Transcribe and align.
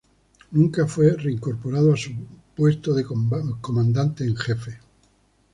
Nunca 0.49 0.87
fue 0.87 1.11
reincorporado 1.11 1.93
a 1.93 1.95
su 1.95 2.09
puesto 2.55 2.91
de 2.95 3.03
comandante 3.61 4.23
en 4.23 4.35
jefe. 4.35 4.79